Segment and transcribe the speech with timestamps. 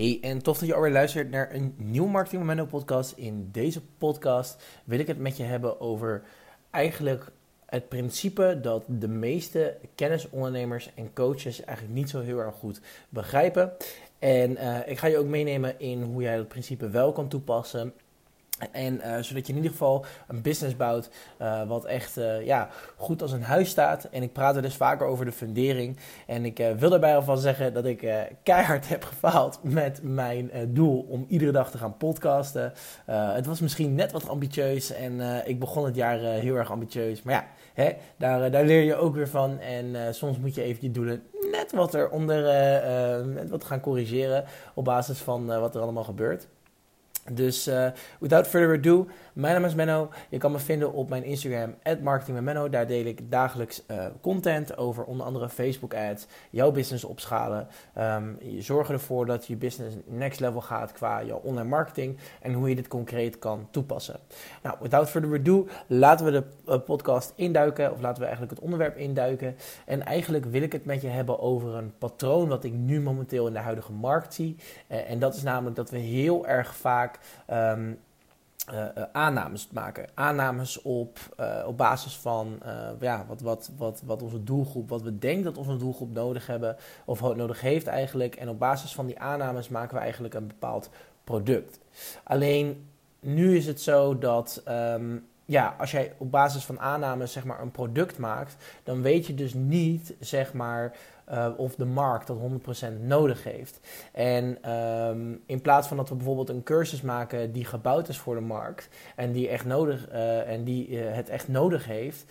[0.00, 3.12] Hey, en tof dat je alweer luistert naar een nieuwe Marketing Momento podcast.
[3.16, 6.22] In deze podcast wil ik het met je hebben over
[6.70, 7.30] eigenlijk
[7.66, 13.72] het principe dat de meeste kennisondernemers en coaches eigenlijk niet zo heel erg goed begrijpen.
[14.18, 17.92] En uh, ik ga je ook meenemen in hoe jij dat principe wel kan toepassen
[18.72, 22.68] en uh, zodat je in ieder geval een business bouwt uh, wat echt uh, ja,
[22.96, 24.04] goed als een huis staat.
[24.04, 25.96] En ik praat er dus vaker over de fundering.
[26.26, 28.08] En ik wil daarbij alvan zeggen dat ik
[28.42, 32.72] keihard heb gefaald met mijn doel om iedere dag te gaan podcasten.
[33.06, 37.22] het was misschien net wat ambitieus en ik begon het jaar heel erg ambitieus.
[37.22, 39.58] Maar ja, hè, daar, daar leer je ook weer van.
[39.58, 42.42] En soms moet je even je doelen net wat eronder
[43.26, 46.48] net wat gaan corrigeren op basis van wat er allemaal gebeurt.
[47.28, 49.08] Dus uh, without further ado,
[49.40, 50.08] mijn naam is Menno.
[50.28, 52.68] Je kan me vinden op mijn Instagram, @marketingmenno.
[52.68, 57.66] Daar deel ik dagelijks uh, content over onder andere Facebook ads, jouw business opschalen.
[57.98, 62.52] Um, je zorgen ervoor dat je business next level gaat qua jouw online marketing en
[62.52, 64.20] hoe je dit concreet kan toepassen.
[64.62, 68.64] Nou, without further ado, laten we de uh, podcast induiken, of laten we eigenlijk het
[68.64, 69.56] onderwerp induiken.
[69.86, 73.46] En eigenlijk wil ik het met je hebben over een patroon wat ik nu momenteel
[73.46, 74.56] in de huidige markt zie.
[74.88, 77.18] Uh, en dat is namelijk dat we heel erg vaak
[77.50, 77.98] um,
[78.72, 80.06] uh, uh, aannames maken.
[80.14, 82.62] Aannames op, uh, op basis van
[83.00, 86.76] ja, wat, wat, wat, wat onze doelgroep, wat we denken dat onze doelgroep nodig hebben
[87.04, 88.34] of nodig heeft eigenlijk.
[88.34, 90.90] En op basis van die aannames maken we eigenlijk een bepaald
[91.24, 91.78] product.
[92.24, 92.88] Alleen
[93.20, 97.60] nu is het zo dat um, ja, als jij op basis van aannames zeg maar
[97.60, 100.96] een product maakt, dan weet je dus niet zeg maar
[101.32, 102.36] uh, of de markt dat
[102.90, 103.80] 100% nodig heeft.
[104.12, 108.34] En um, in plaats van dat we bijvoorbeeld een cursus maken die gebouwd is voor
[108.34, 112.24] de markt en die, echt nodig, uh, en die uh, het echt nodig heeft,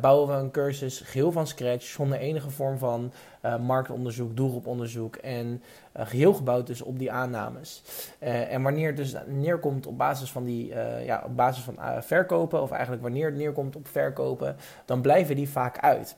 [0.00, 3.12] bouwen we een cursus geheel van scratch zonder enige vorm van
[3.60, 5.62] marktonderzoek, doelgroeponderzoek en
[5.94, 7.82] geheel gebouwd dus op die aannames.
[8.18, 12.70] en wanneer het dus neerkomt op basis van die, ja, op basis van verkopen, of
[12.70, 16.16] eigenlijk wanneer het neerkomt op verkopen, dan blijven die vaak uit.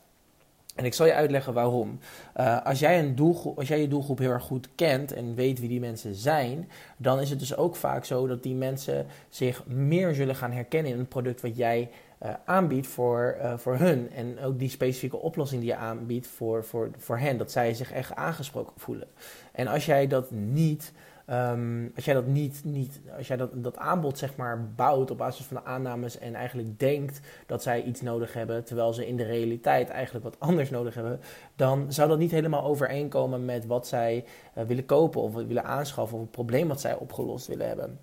[0.74, 1.98] En ik zal je uitleggen waarom.
[2.36, 5.60] Uh, als, jij een doelgroep, als jij je doelgroep heel erg goed kent en weet
[5.60, 9.66] wie die mensen zijn, dan is het dus ook vaak zo dat die mensen zich
[9.66, 11.90] meer zullen gaan herkennen in het product wat jij
[12.22, 14.10] uh, aanbiedt voor, uh, voor hun.
[14.10, 17.38] En ook die specifieke oplossing die je aanbiedt voor, voor, voor hen.
[17.38, 19.08] Dat zij zich echt aangesproken voelen.
[19.52, 20.92] En als jij dat niet
[21.30, 25.18] Um, als jij dat niet, niet als jij dat, dat aanbod zeg maar bouwt op
[25.18, 29.16] basis van de aannames en eigenlijk denkt dat zij iets nodig hebben, terwijl ze in
[29.16, 31.20] de realiteit eigenlijk wat anders nodig hebben,
[31.56, 34.24] dan zou dat niet helemaal overeenkomen met wat zij
[34.58, 37.98] uh, willen kopen of willen aanschaffen of het probleem wat zij opgelost willen hebben.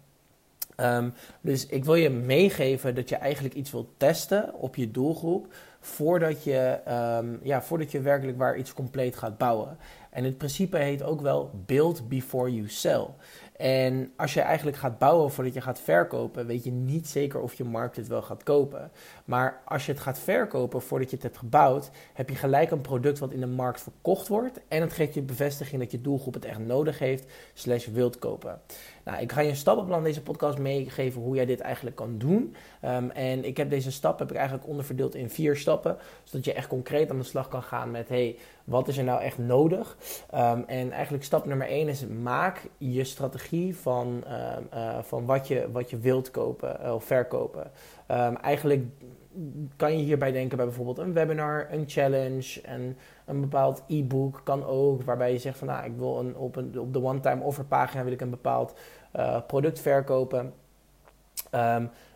[0.82, 5.54] Um, dus ik wil je meegeven dat je eigenlijk iets wilt testen op je doelgroep
[5.80, 6.80] voordat je,
[7.20, 9.78] um, ja, voordat je werkelijk waar iets compleet gaat bouwen.
[10.10, 13.08] En het principe heet ook wel build before you sell.
[13.60, 17.54] En als je eigenlijk gaat bouwen voordat je gaat verkopen, weet je niet zeker of
[17.54, 18.92] je markt het wel gaat kopen.
[19.26, 22.82] Maar als je het gaat verkopen voordat je het hebt gebouwd, heb je gelijk een
[22.82, 24.60] product wat in de markt verkocht wordt.
[24.68, 28.62] En het geeft je bevestiging dat je doelgroep het echt nodig heeft, slash wilt kopen.
[29.04, 32.56] Nou, ik ga je een stappenplan deze podcast meegeven hoe jij dit eigenlijk kan doen.
[32.86, 36.54] Um, en ik heb deze stap heb ik eigenlijk onderverdeeld in vier stappen, zodat je
[36.54, 38.38] echt concreet aan de slag kan gaan met, hey,
[38.70, 39.98] wat is er nou echt nodig?
[40.36, 45.48] Um, en eigenlijk stap nummer één is, maak je strategie van, um, uh, van wat,
[45.48, 47.72] je, wat je wilt kopen uh, of verkopen.
[48.42, 48.86] eigenlijk
[49.76, 54.66] kan je hierbij denken bij bijvoorbeeld een webinar, een challenge, en een bepaald e-book kan
[54.66, 57.66] ook, waarbij je zegt van nou, ik wil een, op, een, op de one-time offer
[57.66, 58.74] pagina wil ik een bepaald
[59.16, 60.54] uh, product verkopen.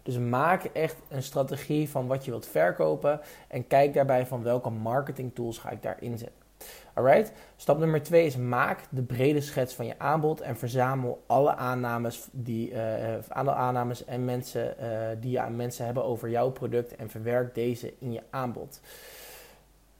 [0.03, 4.69] Dus maak echt een strategie van wat je wilt verkopen en kijk daarbij van welke
[4.69, 6.42] marketing tools ga ik daar inzetten.
[6.93, 7.31] Alright?
[7.55, 12.27] Stap nummer twee is maak de brede schets van je aanbod en verzamel alle aannames,
[12.31, 12.79] die, uh,
[13.27, 14.87] alle aannames en mensen uh,
[15.19, 18.79] die je aan mensen hebben over jouw product en verwerk deze in je aanbod.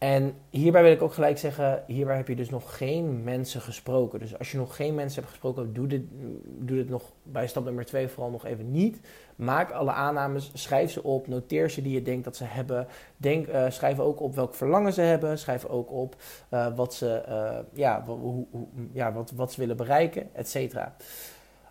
[0.03, 4.19] En hierbij wil ik ook gelijk zeggen, hierbij heb je dus nog geen mensen gesproken.
[4.19, 6.01] Dus als je nog geen mensen hebt gesproken, doe dit,
[6.43, 8.99] doe dit nog bij stap nummer 2 vooral nog even niet.
[9.35, 12.87] Maak alle aannames, schrijf ze op, noteer ze die je denkt dat ze hebben.
[13.17, 15.37] Denk, uh, schrijf ook op welk verlangen ze hebben.
[15.37, 16.15] Schrijf ook op
[16.49, 20.95] uh, wat, ze, uh, ja, hoe, hoe, ja, wat, wat ze willen bereiken, et cetera.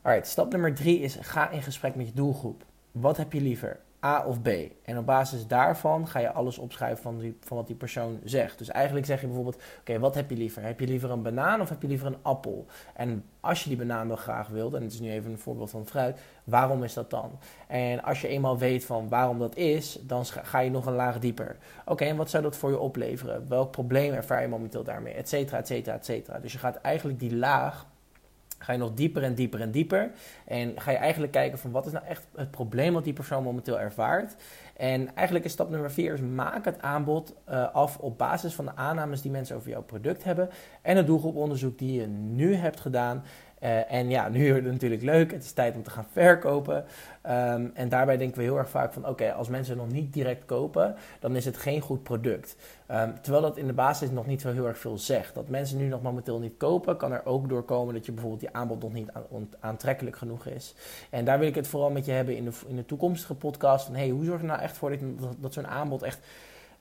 [0.03, 2.65] Alright, stap nummer 3 is ga in gesprek met je doelgroep.
[2.93, 3.81] Wat heb je liever?
[4.05, 4.49] A of B.
[4.85, 8.59] En op basis daarvan ga je alles opschrijven van, die, van wat die persoon zegt.
[8.59, 10.63] Dus eigenlijk zeg je bijvoorbeeld: Oké, wat heb je liever?
[10.63, 12.67] Heb je liever een banaan of heb je liever een appel?
[12.95, 15.71] En als je die banaan wel graag wilt, en het is nu even een voorbeeld
[15.71, 17.39] van fruit, waarom is dat dan?
[17.67, 21.19] En als je eenmaal weet van waarom dat is, dan ga je nog een laag
[21.19, 21.57] dieper.
[21.85, 23.49] Oké, en wat zou dat voor je opleveren?
[23.49, 25.15] Welk probleem ervaar je momenteel daarmee?
[25.15, 26.39] Etcetera, etcetera, etcetera.
[26.39, 27.87] Dus je gaat eigenlijk die laag
[28.63, 30.11] ga je nog dieper en dieper en dieper.
[30.45, 33.43] En ga je eigenlijk kijken van wat is nou echt het probleem wat die persoon
[33.43, 34.37] momenteel ervaart.
[34.77, 38.65] En eigenlijk is stap nummer vier is maak het aanbod uh, af op basis van
[38.65, 40.49] de aannames die mensen over jouw product hebben.
[40.83, 43.25] En het doelgroeponderzoek die je nu hebt gedaan.
[43.63, 45.33] Uh, en ja, nu wordt het natuurlijk leuk.
[45.33, 46.77] Het is tijd om te gaan verkopen.
[46.77, 50.45] Um, en daarbij denken we heel erg vaak van: oké, als mensen nog niet direct
[50.45, 52.57] kopen, dan is het geen goed product.
[52.91, 55.35] Um, terwijl dat in de basis nog niet zo heel erg veel zegt.
[55.35, 58.53] Dat mensen nu nog momenteel niet kopen, kan er ook doorkomen dat je bijvoorbeeld die
[58.53, 59.11] aanbod nog niet
[59.61, 60.75] aantrekkelijk genoeg is.
[61.11, 63.87] En daar wil ik het vooral met je hebben in de, in de toekomstige podcast.
[63.87, 64.97] Van hey, hoe zorg je nou echt voor
[65.39, 66.21] dat, zo'n aanbod echt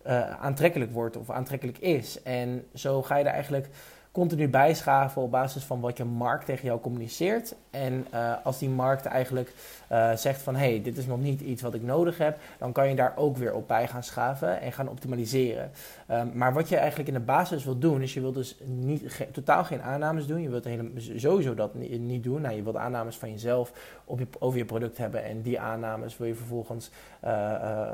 [0.07, 2.21] uh, aantrekkelijk wordt of aantrekkelijk is?
[2.21, 3.69] En zo ga je er eigenlijk
[4.11, 7.55] continu bijschaven op basis van wat je markt tegen jou communiceert.
[7.69, 9.53] En uh, als die markt eigenlijk
[9.91, 12.89] uh, zegt van hey, dit is nog niet iets wat ik nodig heb, dan kan
[12.89, 15.71] je daar ook weer op bij gaan schaven en gaan optimaliseren.
[16.11, 19.27] Um, maar wat je eigenlijk in de basis wil doen, is je wilt dus niet,
[19.31, 20.41] totaal geen aannames doen.
[20.41, 22.41] Je wilt helemaal, sowieso dat niet, doen.
[22.41, 23.71] Nou, je wilt aannames van jezelf
[24.05, 26.91] op je, over je product hebben en die aannames wil je vervolgens
[27.23, 27.29] uh,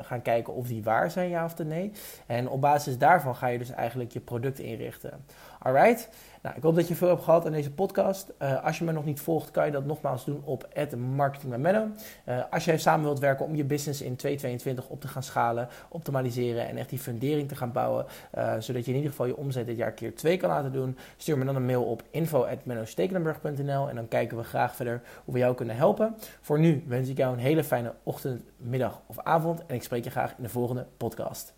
[0.02, 1.92] gaan kijken of die waar zijn, ja of nee.
[2.26, 5.24] En op basis daarvan ga je dus eigenlijk je product inrichten.
[5.58, 6.08] Alright?
[6.42, 8.32] Nou, ik hoop dat je veel hebt gehad aan deze podcast.
[8.42, 12.42] Uh, als je me nog niet volgt, kan je dat nogmaals doen op Marketing uh,
[12.50, 16.68] als jij samen wilt werken om je business in 2022 op te gaan schalen, optimaliseren
[16.68, 19.66] en echt die fundering te gaan bouwen, uh, zodat je in ieder geval je omzet
[19.66, 23.94] dit jaar keer 2 kan laten doen, stuur me dan een mail op info.mennostekelenburg.nl en
[23.94, 26.16] dan kijken we graag verder hoe we jou kunnen helpen.
[26.40, 30.04] Voor nu wens ik jou een hele fijne ochtend, middag of avond en ik spreek
[30.04, 31.57] je graag in de volgende podcast.